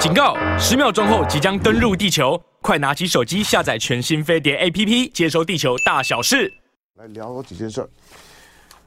[0.00, 0.34] 警告！
[0.58, 6.50] 十秒钟后即将登陆地球，快拿起手机下载全新飞碟 APP，接收地球大小事。
[6.94, 7.88] 来聊几件事儿。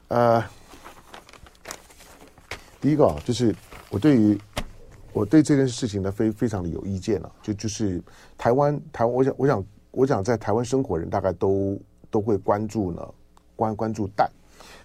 [0.08, 0.44] 呃，
[2.82, 3.56] 第一个啊，就是
[3.92, 4.36] 我对于
[5.14, 7.30] 我对这件事情呢，非非常的有意见啊。
[7.44, 8.02] 就就是
[8.36, 13.08] 台湾台湾，我想我想我想在台湾生活人大概都都会关注呢，
[13.56, 14.28] 关关注蛋。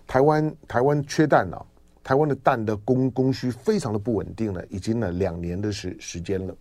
[0.06, 1.64] 台湾台湾缺蛋呢、啊。
[2.08, 6.56] 台湾的蛋的供供需非常的不稳定了，已经呢两年的时时间了。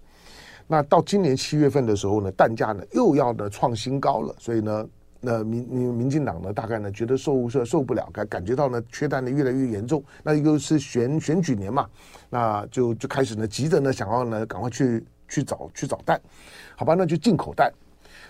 [0.68, 4.35] 那到今年七月份的时候呢，蛋价呢又要呢创新高了。
[4.40, 4.85] 所以呢，
[5.21, 10.04] 那民民民进党呢大概呢觉得受受受不了，感感觉到呢缺蛋的越来越严重。
[10.21, 11.88] 那又是选选举年嘛，
[12.29, 16.20] 那就就开始呢急着呢想要呢赶快去去找去找蛋，
[16.76, 16.93] 好吧？
[16.93, 17.71] 那就进口蛋。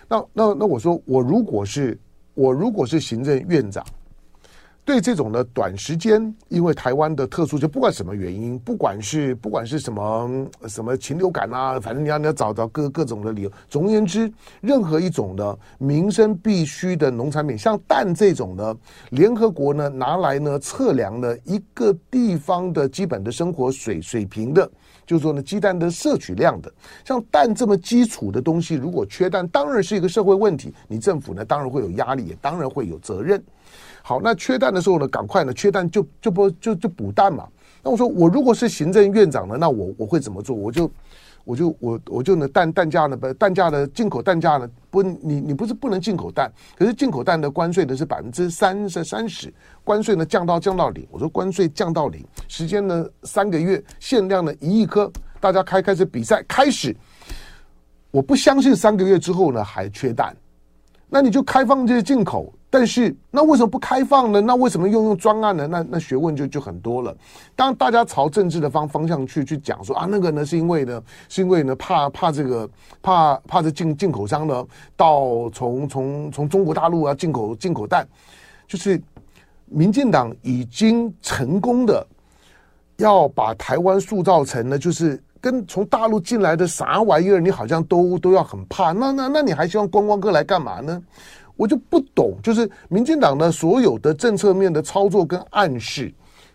[0.08, 1.98] 那那那我说我如果是
[2.34, 3.84] 我如果是行政院长。
[4.88, 13.52] 对这种呢短时间，因为台湾的特殊，就不管什么原因，不管是不管是什么什么禽流感啊，反正你要你要找到各各种的理由。
[13.68, 18.74] 总而言之，任何一种的民生必需的农产品，像蛋这种呢，
[19.10, 24.70] 联合国呢拿来呢测量了一个地方的基本的生活水水平的，
[25.08, 26.70] 就是说呢鸡蛋的摄取量的，
[27.02, 30.74] 像蛋这么基础的东西，如果缺蛋，当然是一个社会问题。
[30.86, 33.42] 你政府呢当然会有压力，也当然会有责任。
[34.02, 37.48] 好，那缺蛋的时候呢，赶快呢，缺蛋就就不就就补蛋嘛。
[37.82, 40.54] 那我说，我如果是行政院长呢，那我我会怎么做？
[40.54, 40.90] 我就
[41.48, 49.50] 我就我我就呢，蛋蛋价呢，不蛋价的进口蛋价呢，不，你你不是不能进口蛋，可是进口蛋的关税呢是百分之三十三十，
[49.82, 51.08] 关税呢降到降到零。
[51.10, 55.10] 我说关税降到零，时间呢三个月，限量呢一亿颗，
[55.40, 56.94] 大家开开始比赛开始。
[58.10, 60.36] 我不相信三个月之后呢还缺蛋，
[61.08, 62.52] 那你就开放这些进口。
[62.70, 64.42] 但是那为什么不开放呢？
[64.42, 65.66] 那为什么用用专案呢？
[65.66, 67.16] 那那学问就就很多了。
[67.56, 72.68] 当大家朝政治的方方向去去讲说啊，那个呢是因为呢是因为呢怕怕这个
[73.00, 74.66] 怕怕这进进口商呢
[74.96, 78.06] 到从从从中国大陆啊进口进口蛋，
[78.66, 79.00] 就是
[79.64, 82.06] 民进党已经成功的
[82.98, 88.92] 要把台湾塑造成呢就是跟从大陆进来的啥玩意儿，你好像都都要很怕。
[88.92, 91.00] 那那那你还希望观光客来干嘛呢？
[91.58, 96.14] 我就不懂，就是民进党呢所有的政策面的操作跟暗示，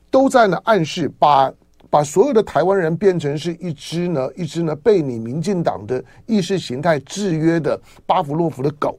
[0.10, 1.54] 都在呢暗示把
[1.90, 8.98] 把所有的台湾人变成是一只呢一只呢被你民进党的意识形态制约的巴甫洛夫的狗。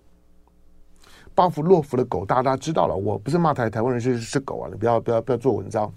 [1.35, 5.91] 巴甫洛夫的狗，大家知道了，我不是骂台台湾人是是狗啊，你不要不要不要做文章。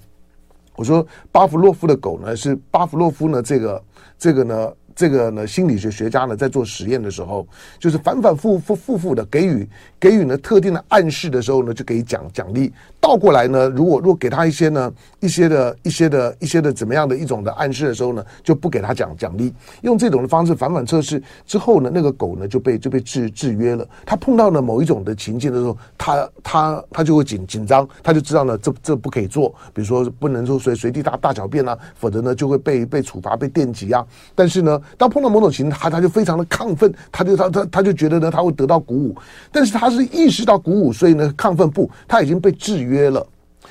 [0.78, 3.84] 我说巴甫洛夫的狗呢，是巴甫洛夫呢这个
[4.18, 4.74] 这个呢。
[4.97, 7.47] 这个呢，心理学学家呢在做实验的时候，
[7.78, 9.69] 就是反反复复复复的给予
[10.00, 12.74] 给予呢特定的暗示的时候呢，就给奖奖励。
[13.00, 19.53] 倒过来呢，如果如果给他一些呢一些的一些的一些的怎么样的一种的暗示的时候呢，就不给他奖奖励。
[19.81, 23.88] 用这种的方式反反测试之后呢，那个狗呢就被就被制制约了。
[24.03, 34.03] 它碰到了某一种的情境的时候，它它它就会紧紧张，它就知道呢这这不可以做，比如说不能说随随地大大小便啊，否则呢就会被被处罚被电击啊。
[34.34, 34.81] 但是呢。
[34.96, 39.16] 当碰到某种情，他他就非常的亢奋，他就他他他就觉得呢，他会得到鼓舞。
[39.52, 43.25] 但是他是意识到鼓舞，所以呢，亢奋不，他已经被制约了。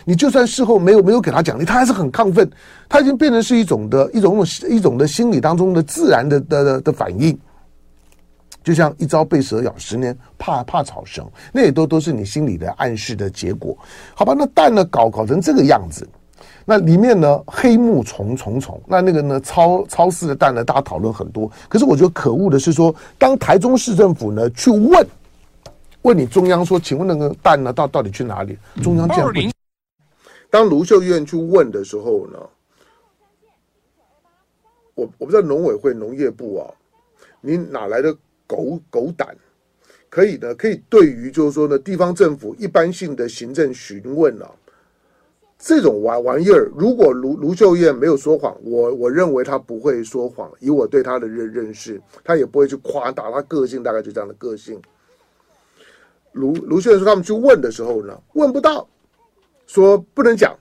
[0.05, 2.49] 你就算事后没有没有给他奖励，他还是很亢奋。
[2.89, 7.37] 他已经变成是一种的一种一种的心理当中的自然的的的的反应。
[8.63, 13.79] 就像一朝被蛇咬，十年怕怕草绳，那也都都是你心里的暗示的结果。
[14.15, 16.07] 好吧，那蛋呢，搞搞成这个样子。
[16.69, 18.83] 那里面呢，黑幕重重重。
[18.89, 21.49] 那那个呢，超超市的蛋呢，大家讨论很多。
[21.69, 25.07] 可是我觉得可恶的是说，当台中市政府呢去问
[26.03, 28.59] 问你中央说，请问那个蛋呢，到到底去哪里？
[28.83, 29.39] 中央这样不。
[30.51, 32.39] 当卢秀燕去问的时候呢，
[34.95, 36.67] 我我不知道农委会农业部啊，
[37.41, 38.13] 你哪来的
[38.45, 39.37] 狗狗胆，
[40.09, 40.53] 可以呢？
[40.57, 44.51] 可以对于就是说呢，地方政府一般性的行政询问啊。
[45.59, 50.51] 这种玩玩意儿，如果卢卢秀燕没有说谎，我我认为他不会说谎。
[50.61, 54.81] 以我对他的认认识，他也不会去夸大他个性，大概就这样的个性。
[56.33, 58.87] 卢卢秀燕说他们去问的时候呢，问不到，
[59.67, 60.55] 说不能讲，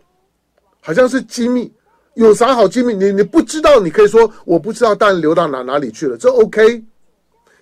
[0.79, 1.69] 好像是机密，
[2.13, 2.93] 有啥好机密？
[2.93, 6.81] 你你不知道，你可以说我不知道，蛋流到哪哪里去了，这 OK。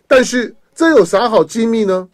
[0.07, 2.07] 但是这有啥好机密呢？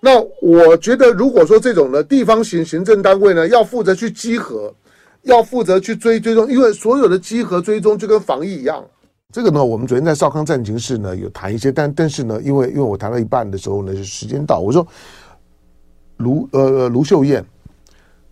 [0.00, 4.72] 那我觉得，如果说这种呢，地方行行政单位呢，要负责去稽核，
[5.22, 8.84] 要负责去追追踪，因为所有的稽核追踪就跟防疫一样。
[9.32, 14.86] 这个呢，我们昨天在少康战情室呢有谈一些，但但是呢，因为因为我谈到一半的时候呢，是时间到，我说
[16.18, 17.44] 卢呃卢秀燕，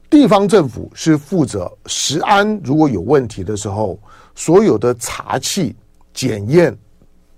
[0.09, 3.99] 地方政府是负责食安，如果有问题的时候，
[4.35, 5.75] 所有的查气
[6.15, 6.75] 检验、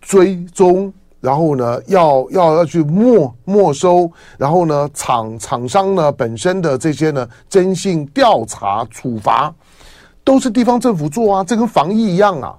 [0.02, 9.52] 追踪，然后呢，要要要去没没收，然后呢，厂厂商呢本身的这些呢征信、调查、处罚，
[10.22, 12.54] 都是地方政府做啊，这跟防疫一样啊。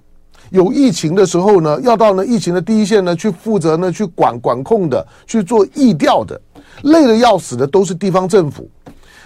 [0.52, 6.40] 有疫情的时候呢，要到呢疫情的第一线呢去负责呢去管管控的，去做疫调的，
[6.84, 8.68] 累得要死的都是地方政府。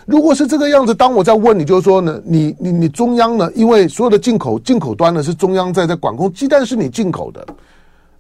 [0.06, 7.48] 如果是这个样子，当我在问你，就是说呢，你你你中央呢，因为所有的进口进口端呢是中央在在管控，鸡蛋是你进口的，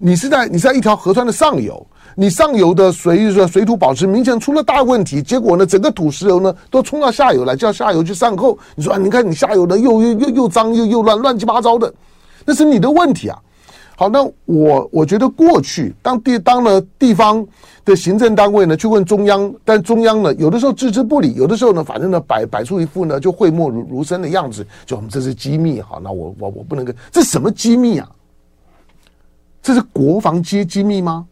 [0.05, 8.59] 你是在你是在一条河川的上游，你上游的水水土保持明显出了大问题，结果呢，整个土石流呢都冲到下游来，叫下游去善后。
[8.75, 11.91] 你说啊，你看你下游的又又又又脏又又乱乱七八糟的。
[12.43, 13.39] 那是你的问题啊！
[13.95, 17.47] 好，那我我觉得过去当地当了地方
[17.85, 28.09] 的行政单位呢，去问中央，但中央呢有的时候置之不理，有的时候呢，反正呢摆摆出一副呢就讳莫如如深的样子，就我们这是机密，好，那我我我不能跟这什么机密啊？
[29.63, 31.25] 这是国防机机密吗？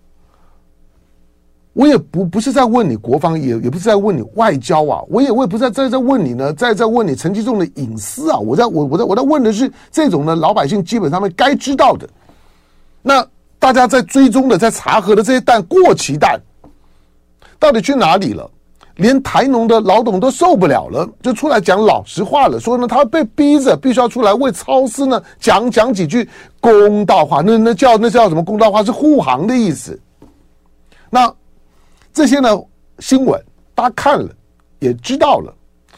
[1.74, 12.10] 我也不不是在问你国防，也也不是在问你外交啊，我也我也不是在在在问你呢，在在问你陈吉仲的隐私啊，我在我我在我在问的是这种呢老百姓基本上面该知道的，
[13.02, 13.26] 那
[13.58, 16.38] 大家在追踪的在查核的这些弹过期弹，
[17.58, 18.50] 到底去哪里了？
[19.02, 26.30] 连台农的老董都受不了了，就出来讲老实话了，说呢他被逼着必须要出来为超思呢讲讲几句
[26.62, 28.84] 公道话，那那叫那叫什么公道话？
[28.84, 30.00] 是护航的意思，
[31.10, 31.34] 那。
[32.14, 32.50] 这些呢
[33.00, 33.42] 新闻
[33.74, 34.30] 大家看了
[34.80, 35.54] 也知道了，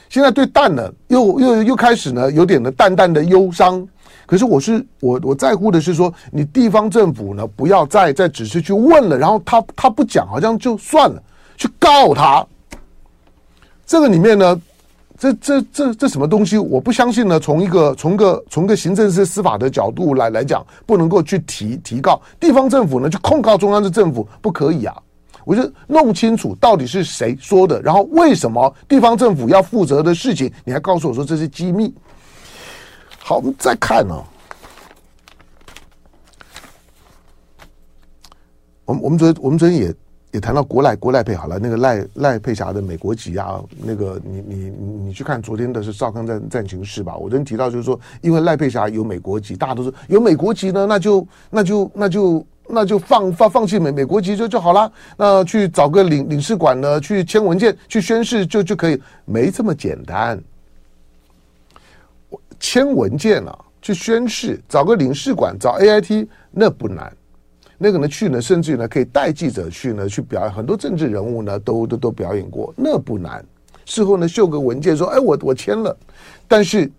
[0.10, 3.84] 现在对蛋呢又又又开始呢有点的淡淡的忧伤。
[4.28, 11.20] 可是我是我我在乎的是说，你地方政府呢不要再再只是去问了，然后他他不讲，好像就算了，
[11.58, 12.46] 去告他。
[13.86, 14.60] 这个里面呢，
[15.18, 16.58] 这这这这什么东西？
[16.58, 17.40] 我不相信呢。
[17.40, 24.96] 从一个从个从个行政是司法的角度来来讲，不能够去提提告地方政府呢，去控告中央的政府，不可以啊。
[25.46, 31.94] 我就弄清楚到底是谁说的，然后为什么地方政府要负责的事情，你还告诉我说这是机密。
[33.20, 34.24] 好，我们再看呢、哦。
[38.86, 39.94] 我们我们昨天我们昨天也
[40.34, 44.56] 也谈到国赖国赖配好了，那个赖赖佩霞的美国籍啊，那个你你
[45.06, 47.16] 你去看昨天的是少康战战情室吧？
[47.16, 52.24] 我昨天提到就是说，因为赖佩霞有美国籍，大家都说有美国籍呢，那就那就那就。
[52.24, 60.42] 那就那就放放放弃美美国籍就就好了，那去找个领领事馆呢，去签文件去宣誓就就可以，没这么简单。
[62.62, 67.14] 签文件啊，去宣誓，找个领事馆，找 AIT 那不难，
[67.84, 73.46] 那个呢去呢，甚至于呢可以带记者去呢去表演，很多政治人物呢都都都表演过，那不难。
[73.84, 75.94] 事后呢秀个文件说，哎我我签了，
[76.48, 76.90] 但是。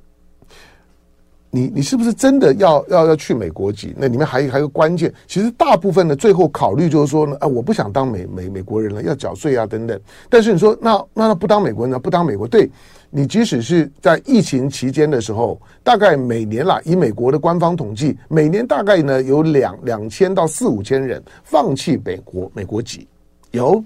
[1.57, 3.95] 你你是不是真的要要要去美国籍？
[3.97, 9.97] 那里面还有还有个关键，其实大部分的最后考虑就是说呢，啊，我不想当美美美国人了，要缴税啊等等。
[10.29, 11.99] 但是你说那那那不当美国人呢？
[12.01, 12.45] 不当美国？
[12.45, 12.69] 对，
[13.16, 23.06] 你即使是在疫情期间的时候，大概每年啦，以美国的官方统计，每年大概呢有两两千到四五千人放弃美国美国籍，
[23.52, 23.82] 有，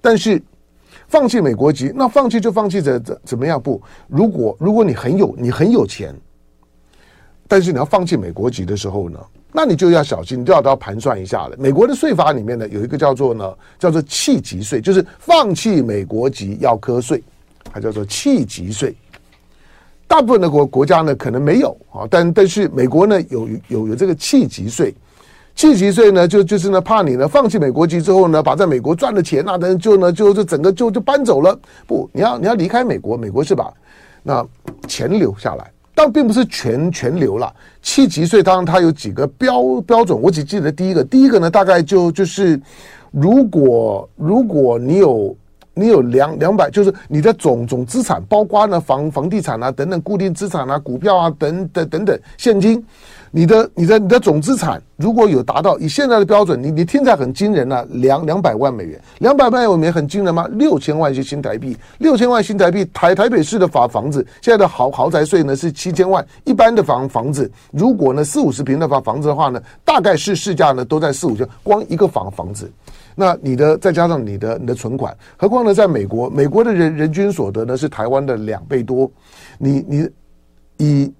[0.00, 0.42] 但是。
[1.08, 3.62] 放弃美国籍，那放弃就放弃怎怎怎么样？
[3.62, 6.12] 不，如果如果你很有你很有钱，
[7.46, 9.20] 但是你要放弃美国籍的时候呢，
[9.52, 11.56] 那你就要小心，你就要都要盘算一下了。
[11.60, 17.22] 美国的税法里面呢，有一个叫做呢叫做弃籍税，就是放弃美国籍要课税，
[17.76, 18.94] 它叫做弃籍税。
[20.08, 24.94] 大部分的国国家呢可能没有啊，但但是美国呢有有有这个弃籍税。
[25.54, 31.58] 弃籍税呢，就就是呢，怕你呢放弃美国籍之后呢，把在美国赚的钱那等就呢就就整个就就搬走了。
[31.86, 33.70] 不，你要你要离开美国，美国是吧？
[34.22, 34.46] 那
[34.88, 37.54] 钱留下来，但并不是全全留了。
[37.82, 42.60] 弃籍税当然它有几个标标准，我只记得第一个，第一个呢大概就就是，
[43.10, 45.34] 如果如果你有
[45.78, 52.82] 你有两两百，就是你的总总资产，包括呢房房地产啊等等固定资产啊股票啊等等等等现金。
[53.30, 60.48] 你的、你的、你的总资产如果有达到以现在的标准，你你听起来很惊人啊，两两百万美元，两百万美元很惊人吗？
[60.52, 72.72] 六千万是新台币，六千万新台币，台台北市的房房子现在的豪豪宅税呢是七千万，一般的房房子如果呢四五十平的房房子的话呢，大概是市价呢都在四五千，光一个房房子，
[73.16, 79.10] 那你的再加上你的你的存款，何况呢在美国，美国的人人均所得呢是台湾的两倍多，
[79.58, 80.08] 你你
[80.76, 81.12] 以。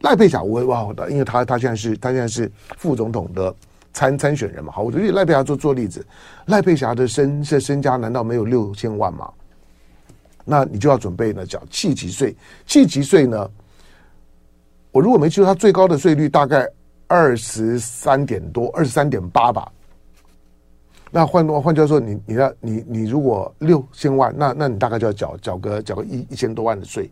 [0.00, 3.54] 赖佩霞，我哇，因为他他现在是他现在是副总统的
[3.94, 6.04] 参参选人嘛，好，我就以赖佩霞做做例子，
[6.44, 9.26] 赖佩霞的身身身家难道没有六千万吗？
[10.44, 13.50] 那你就要准备呢缴弃籍税，弃籍税呢，
[14.92, 16.68] 我如果没记错，它最高的税率大概
[17.06, 19.72] 二十三点多，二十三点八吧。
[21.16, 27.08] 那换换句话说，你你要你你如果六千万，那那你大概就要缴缴个缴个一一千多万的税。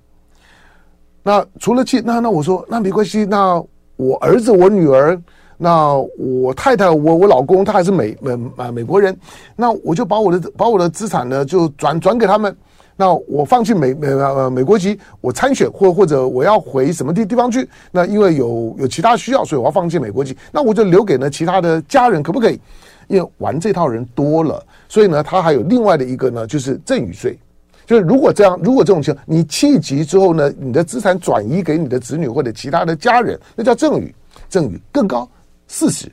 [1.22, 3.62] 那除了去，那那我说那没关系，那
[3.94, 5.16] 我儿子我女儿，
[5.56, 9.16] 那我太太我我老公他还是美美啊美国人，
[9.54, 12.56] 那我就把我的把我的资产呢就转转给他们。
[12.96, 17.68] 那我放弃美美呃美国籍，我参选或或者我要回什么地地方去？
[17.92, 20.36] 那因为有有其他需要，所以我要放弃美国籍。
[20.50, 22.60] 那我就留给呢其他的家人，可不可以？
[23.12, 27.38] 因为玩这套人多了，所以呢，他还有另外的一个呢，就是赠与税。
[27.84, 34.14] 就是如果这样，如果这种情况，你弃籍之后呢，你的资产转移给你的子女或者其他的家人，那叫赠与，
[34.48, 35.28] 赠与更高
[35.68, 36.10] 四十，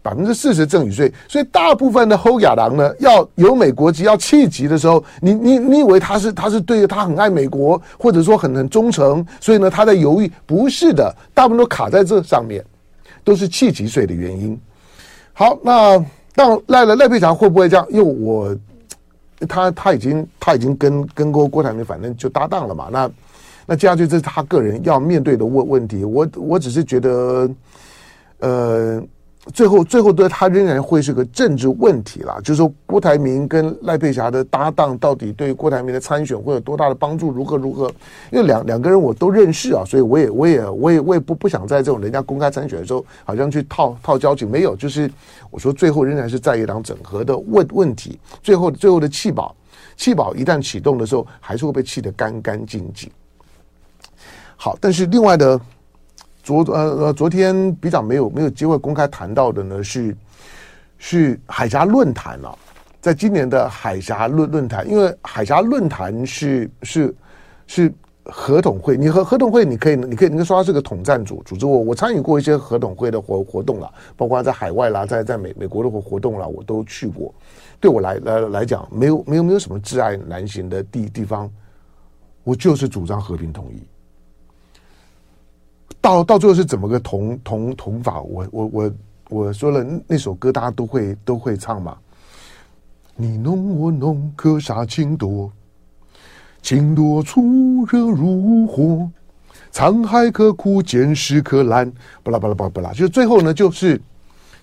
[0.00, 1.12] 百分之四十赠与税。
[1.26, 10.30] 所以大部分的后亚郎呢，要有美国籍要弃籍的时候，你你你以为他是他是对他很爱美国，或者说很很忠诚，所以呢他在犹豫？
[10.46, 12.64] 不是的，大部分都卡在这上面，
[13.24, 14.56] 都是弃籍税的原因。
[15.42, 16.04] 好，那
[16.36, 17.84] 但赖了赖佩霞会不会这样？
[17.90, 18.56] 因为我
[19.48, 22.88] 他他已经他已经跟跟郭郭台铭反正就搭档了嘛。
[22.92, 23.10] 那
[23.66, 26.04] 那接下去这是他个人要面对的问问题。
[26.04, 27.50] 我我只是觉得，
[28.38, 29.02] 呃。
[29.52, 32.36] 最后，最后对他仍然会是个政治问题啦。
[32.44, 37.32] 就是说，郭台铭跟赖佩霞的搭档到底对郭台铭的参选会有多大的帮助？
[37.32, 37.90] 如何如何？
[38.30, 44.48] 因为两两个人我都认识啊，所以我也我也我也我也不不想在这种人家公开参选的时候，好像去套套交情。
[44.48, 45.10] 没有，就是
[45.50, 48.20] 我说最后仍然是在野党整合的问问题。
[48.44, 49.52] 最后最后的弃保，
[49.96, 53.10] 弃保一旦启动的时候，还是会被弃得干干净净。
[54.54, 55.60] 好，但是另外的。
[56.42, 60.16] 昨呃呃，昨天比较没有没有机会公开谈到的呢，是
[60.98, 62.58] 是海峡论坛了，
[63.00, 67.14] 在今年的海峡论论坛，因为海峡论坛是是
[67.66, 67.92] 是
[68.24, 77.32] 合统会，你和合统会你可以你可以你可以说它是个统战组组织，我我参与过一些合统会的活活动了，包括在海外啦，在在美美国的活活动啦，我都去过。
[77.80, 81.50] 对我来来来讲，没有没有没有什么挚爱难行的地地方，
[82.44, 83.82] 我就是主张和平统一。
[86.02, 88.20] 到到最后是怎么个同同同法？
[88.22, 88.92] 我我我
[89.30, 91.96] 我说了那首歌，大家都会都会唱嘛。
[93.14, 95.48] 你侬我侬，可杀情多，
[96.60, 99.08] 情多处热如火，
[99.72, 101.90] 沧海可枯，坚石可烂。
[102.24, 104.00] 不拉不拉不拉不拉，就最后呢，就是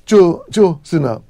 [0.05, 1.21] 就就是呢，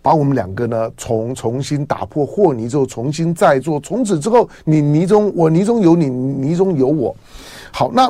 [0.00, 3.80] 把我们两个呢重重新打破和泥之后，重新再做。
[3.80, 7.16] 从此之后，你泥中我泥中有你，泥中有我。
[7.72, 8.08] 好，那。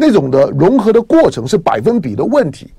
[0.00, 2.72] 那种的融合的过程是百分比的问题。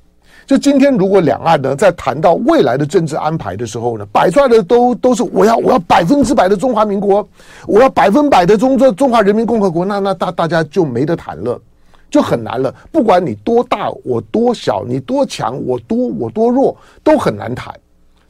[0.47, 7.27] 就今天，如果两岸呢在谈到未来的政治安排的时候呢，摆出来的都都是我要我要百分之百的中华民国，
[7.67, 11.61] 我要百分百的中中中华人民共和国，那那大大家就没得谈了，
[12.09, 12.73] 就很难了。
[12.89, 17.71] 不管你多大，我多小，你多强，我多我多弱，都很难谈。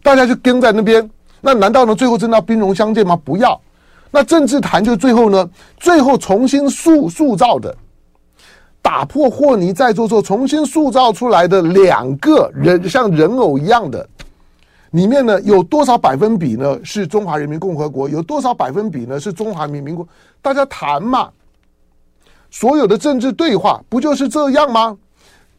[0.01, 1.08] 大家就跟在那边，
[1.39, 3.15] 那难道呢最后真的要兵戎相见吗？
[3.24, 3.58] 不要。
[4.12, 7.74] 那政治谈就最后呢，最后重新塑塑造的。
[8.89, 14.10] 打破和泥再做做，重新塑造出来的两个人像人偶一样的，
[14.89, 16.79] 里面呢有多少百分比呢？
[16.84, 19.19] 是中华人民共和国，有多少百分比呢？
[19.19, 20.08] 是中华民民国？
[20.41, 21.29] 大家谈嘛，
[22.50, 24.98] 所有的政治对话不就是这样吗？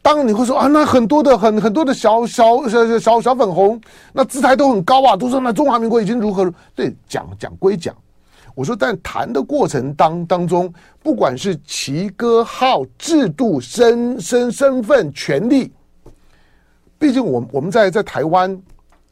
[0.01, 3.79] 当你会说啊，那很多的很很多的小小小小小粉红，
[4.11, 6.53] 那姿态都很高啊，都说那中华民国已经如何？
[6.75, 7.95] 对，讲讲归讲。
[8.53, 15.71] 我说，但谈的过程当当中，不管是旗歌号、制度、身身身份、权利，
[16.99, 18.61] 毕竟我我们在在台湾，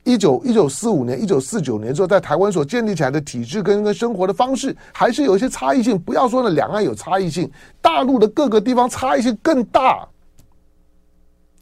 [0.04, 5.98] 一九一九四五年、一九四九年之后，在台湾所建立起来的体制跟跟生活的方式，还是有一些差异性。
[5.98, 7.50] 不要说呢，两岸有差异性，
[7.82, 10.08] 大陆的各个地方差异性更大。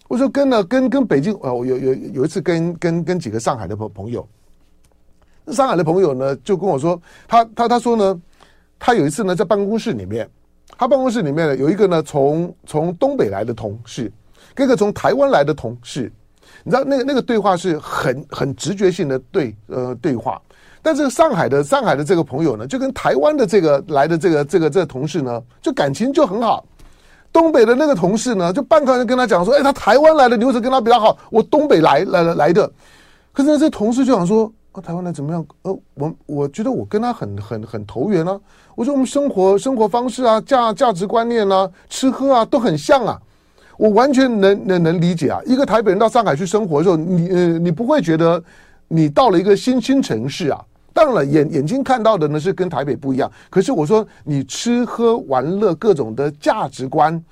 [0.08, 4.28] 我说跟呢，跟跟北京，呃，我有有有一次跟跟跟几个上海的朋朋友。
[5.54, 8.22] 上海的朋友呢，就跟我说，他他他说呢，
[8.78, 10.30] 他有一次呢，在办公室里面，
[10.78, 14.12] 他办公室里面呢，有一个呢，从从东北来的同事，
[14.54, 16.12] 跟一个从台湾来的同事，
[16.64, 20.42] 你知道那个那个对话是很很直觉性的对呃对话，
[20.82, 26.66] 但是上海的上海的这个朋友呢，就跟台湾的这个来的这个这个这个同事呢，就感情就很好，
[27.32, 31.18] 东北的那个同事呢，就半个人跟他讲说，哎，他台湾来的，你为什么跟他比较好？
[31.32, 32.70] 我东北来来来来的，
[33.32, 34.52] 可是呢，这同事就想说。
[34.82, 35.46] 台湾人怎么样？
[35.64, 38.40] 呃，我我觉得我跟他很很很投缘啊。
[38.76, 43.20] 我说我们生活生活方式啊，价价值观念啊，吃喝啊都很像啊。
[43.78, 45.40] 我完全能能能理解啊。
[45.46, 48.44] 一个台北人到上海去生活的时候，你呃你不会觉得
[48.88, 50.64] 你到了一个新新城市啊。
[50.94, 53.32] 当然了，眼眼睛看到的呢是跟台北不一样。
[53.52, 57.24] 可是我说你吃喝玩乐各种的价值观，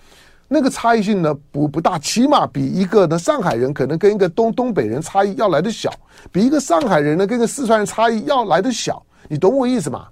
[0.47, 5.91] 那个差异性呢不不大，起码比一个呢上海人可能跟一个东东北人差异要来得小，
[6.31, 10.07] 比一个上海人呢跟一个四川人差异要来得小，你懂我意思吗？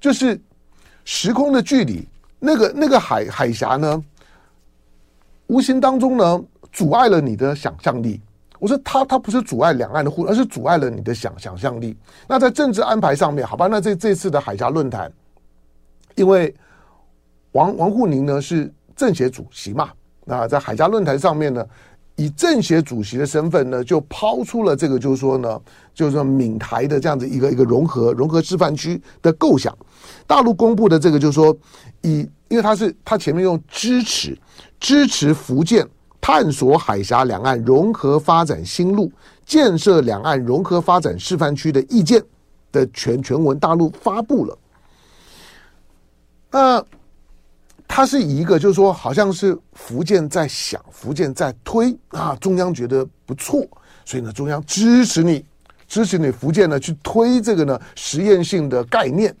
[0.00, 0.40] 就是
[1.04, 2.04] 时空的距离，
[2.40, 4.02] 那个那个海海峡呢，
[5.46, 8.20] 无形当中呢阻碍了你的想象力。
[8.58, 11.96] 我说他他不是阻碍两岸的互，而是阻碍了你的想想象力。
[12.26, 15.10] 那在政治安排上面，好吧，那这这次的海峡论坛，
[16.16, 16.52] 因为
[17.52, 18.68] 王王沪宁呢是。
[19.00, 19.88] 政协主席嘛，
[20.26, 21.66] 那在海峡论坛上面呢，
[22.16, 25.58] 以政协主席的身份呢，就抛出了这个，就是说呢，
[25.94, 29.74] 就是说闽台的这样子一个一个融合融合示范区的构想。
[30.26, 31.56] 大陆公布的这个，就是说
[32.02, 34.38] 以，因为他是他前面用支持
[34.78, 35.88] 支持福建
[36.20, 39.10] 探索海峡两岸融合发展新路，
[39.46, 42.22] 建设两岸融合发展示范区的意见
[42.70, 44.58] 的全全文，大陆发布了。
[46.50, 46.84] 那。
[47.92, 53.66] 它是一个，就是说，好像是福建在想，福建在推啊，中央觉得不错，
[54.04, 55.44] 所以呢，中央支持你，
[55.88, 59.34] 支持你福建呢去推这个呢实验性的概念，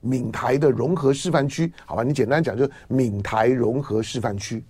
[0.00, 2.04] 闽台的融合示范区，好吧？
[2.04, 4.64] 你简单讲，就闽台融合示范区，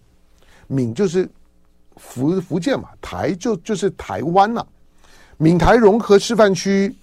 [0.67, 1.29] 闽就是
[1.97, 4.67] 福福建嘛，台就就是台湾了，
[5.37, 6.97] 闽台融合示范区。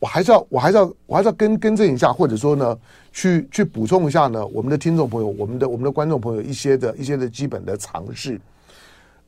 [0.00, 2.76] 我还是要，我还是要，我还是要更更正一下，或者说呢，
[3.14, 8.38] 去去补充一下呢，我们的听众朋友，我们的我们的观众朋友一些的一些的基本的常识，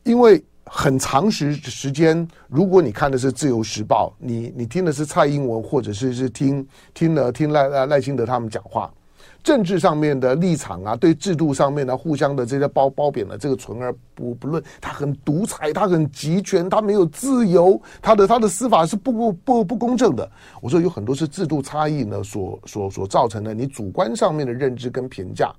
[0.02, 8.92] 因为很长时时间，如果你看的是《自由时报》，你你听的是蔡英文，或者是是听听了听赖赖赖清德他们讲话。
[9.42, 20.28] 政治上面的立场啊，对制度上面的互相的这些褒褒贬的这个存而不不论，他很独裁，他很集权，他没有自由，他的他的司法是不不不不公正的。
[20.60, 25.54] 我说有很多是制度差异呢，所所所造成的，你主观上面的认知跟评价，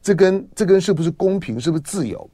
[0.00, 2.28] 这跟这跟是不是公平，是不是自由？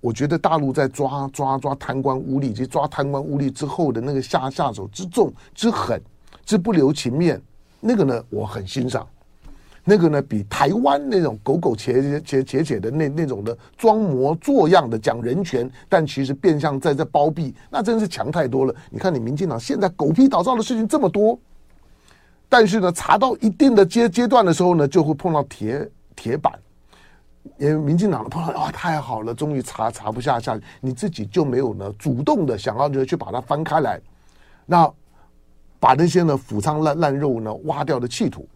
[0.00, 6.00] 我觉得大陆在抓抓抓贪官污吏，及抓贪官污吏之后的那个下下手之重之狠
[6.44, 7.40] 之不留情面，
[7.80, 9.06] 那个呢，我很欣赏。
[9.88, 18.74] 那个呢，比台湾那种苟苟且且且且的那那种的装模作样的讲人权，但其实变相在这包庇，那真是强太多了。
[18.90, 21.38] 你看，你民进党现在狗屁倒灶的事情这么多，
[22.48, 26.52] 但是呢，查到一定的阶阶段的时候呢，就会碰到铁铁板。
[27.58, 34.00] 因为民进党的碰到，哇，太好了，终于查查不下下，你自己就没有呢主动的想要去把它翻开来，
[34.66, 34.92] 那
[35.78, 38.48] 把那些呢腐仓烂烂肉呢挖掉的企图。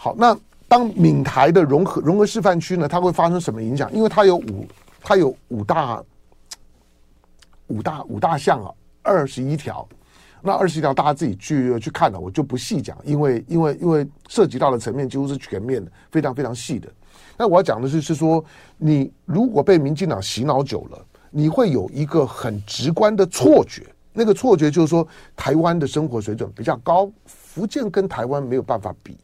[0.00, 3.92] 好，那当闽台的融合融合示范区呢，它会发生什么影响？
[3.92, 4.64] 因为它有五，
[5.02, 6.00] 它有五大
[7.66, 8.70] 五大五大项啊，
[9.02, 9.86] 二十一条。
[10.40, 16.88] 那二十一条大家自己去去看了，我就不细讲，因为因为因为涉及到的层面几乎是全面的，非常非常细的。
[17.36, 18.42] 那我要讲的是，是说
[18.76, 29.18] 你如果被民进党洗脑久了，你会有一个很直观的错觉，那个错觉就是说，台湾的生活水准比较高，福建跟台湾没有办法比。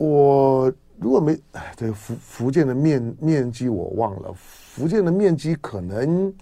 [0.00, 6.32] 我如果没哎，对福福建的面面积我忘了，福建的面积可能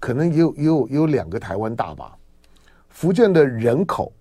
[0.00, 2.16] 可能也有也有有两个台湾大吧。
[2.88, 4.12] 福建的人口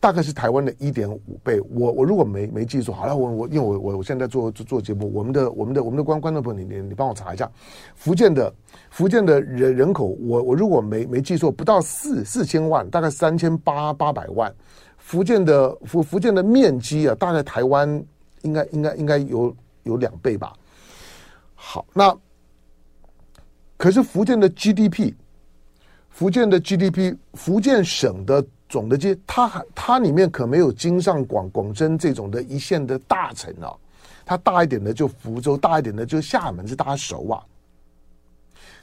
[0.00, 1.60] 大概是台湾的一点五倍。
[1.70, 7.48] 我我如果没没记错，好了，我我因为我我我现在做做做节目，我们的我们的我们的观观众朋友，你你你帮我查一下，
[7.94, 8.52] 福建的
[8.90, 14.52] 福建的人人口，我我如果没没记错，不到四四千万，大概三千八八百万。
[15.10, 18.00] 福建的福福建的面积啊，大概台湾
[18.42, 20.52] 应该应该应该有有两倍吧。
[21.56, 22.16] 好，那
[23.76, 25.12] 可是福建的 GDP，
[26.10, 33.74] 福建的 GDP，福建省的总的 G，它它里面可没有京上广广深这种的一线的大城啊。
[34.24, 37.42] 它大一点的就福州，大一点的就厦门，是大家熟啊。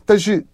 [0.06, 0.46] 但是。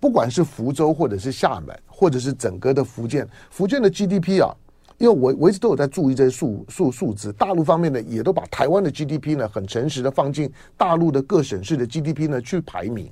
[0.00, 4.50] 不管是福州，或者是厦门，或者是整个的福建，福建的 GDP 啊，
[4.98, 13.08] 因为我我一直都有在注意这些数数数字，大陆方面呢也都把台湾的 GDP 呢很诚实的放进大陆的各省市的 GDP 呢去排名。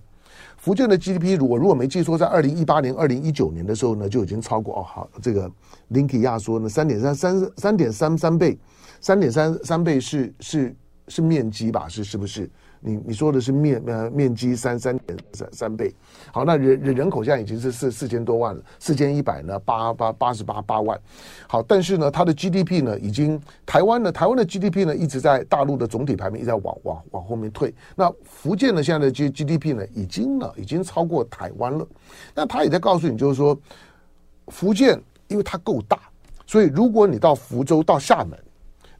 [0.57, 5.51] 福建的 GDP，如果如果没记错，在二零一八年、二零一九年的时候呢，就已经超过哦，好，这个
[5.88, 8.59] 林肯亚说呢，三点三三三点三三倍，
[9.01, 10.77] 三点三三倍是是
[11.09, 11.88] 是面积吧？
[11.88, 12.51] 是是不是？
[12.85, 15.95] 你你说的是面呃面积三三点三三倍，
[16.33, 21.01] 好，那人人人口现在已经是四四千多万了，四千一百呢八八八十八八万，
[21.47, 31.87] 好，但是呢，它的 GDP 呢已经台湾呢台湾的 GDP 呢一直在大陆的总体排名一直在往往往后面退，那福建呢现在的 G GDP 呢已经呢已经超过台湾了，
[32.35, 33.57] 那他也在告诉你就是说，
[34.49, 36.01] 福建因为它够大，
[36.47, 38.37] 所以如果你到福州到厦门。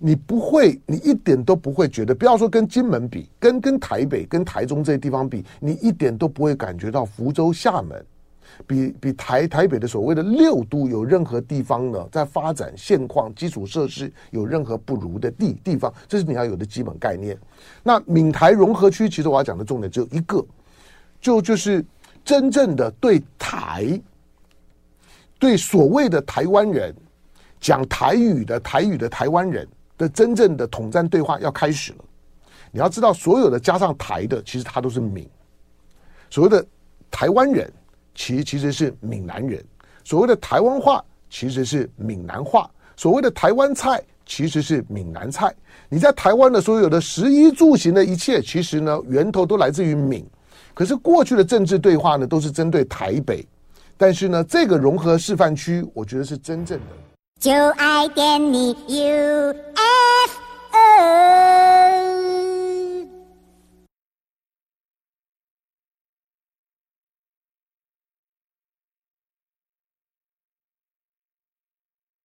[0.05, 8.05] 你不会，你一点都不会觉得，不要说跟金门比，跟跟台北、跟台中这些地方比，你一点都不会感觉到福州、厦门
[8.67, 17.39] 比比台台北的所谓的六都有任何地方呢，在发展现况、基础设施有任何不如的地地方，这是你要有的基本概念。
[17.85, 20.45] 那闽台融合区，其实我要讲的重点只有一个，
[21.21, 21.85] 就就是
[22.25, 23.87] 真正的对台，
[25.39, 26.93] 对所谓的台湾人
[27.61, 29.65] 讲台语的台语的台湾人。
[30.03, 31.99] 的真正的统战对话要开始了，
[32.73, 35.31] 你要知道，所有的加上台的，其实它都是闽。
[36.29, 36.67] 所谓的
[37.09, 37.73] 台湾人，
[38.13, 39.63] 其其实是闽南人；
[40.03, 45.55] 所谓的台湾话，其实是闽南话；所谓的台湾菜，其实是闽南菜。
[45.89, 50.27] 你在台湾的所有的食衣住行的一切，其实呢，源头都来自于闽。
[50.75, 53.47] 可是过去的政治对话呢，都是针对台北。
[53.97, 56.87] 但是呢，这个融合示范区，我觉得是真正的。
[57.43, 59.53] 就爱点你 UFO。